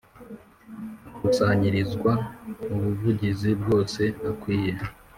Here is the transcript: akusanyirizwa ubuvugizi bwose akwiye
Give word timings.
akusanyirizwa 1.15 2.11
ubuvugizi 2.73 3.49
bwose 3.61 4.01
akwiye 4.29 4.73